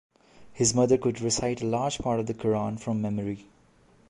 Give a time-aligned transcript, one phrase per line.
[0.51, 3.45] His mother could recite a large part of the Qur'an from memory.